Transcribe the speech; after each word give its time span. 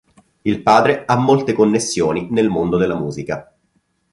Il 0.41 0.63
padre 0.63 1.05
ha 1.05 1.15
molte 1.15 1.53
connessioni 1.53 2.27
nel 2.31 2.49
mondo 2.49 2.75
della 2.77 2.97
musica. 2.97 3.53